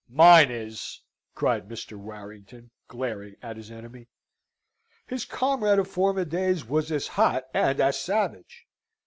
"Mine 0.09 0.49
is!" 0.49 1.03
cried 1.35 1.67
Mr. 1.67 1.93
Warrington, 1.95 2.71
glaring 2.87 3.35
at 3.43 3.55
his 3.55 3.69
enemy. 3.69 4.07
His 5.05 5.25
comrade 5.25 5.77
of 5.77 5.87
former 5.89 6.25
days 6.25 6.65
was 6.65 6.91
as 6.91 7.09
hot 7.09 7.43
and 7.53 7.79
as 7.79 7.99
savage. 7.99 8.65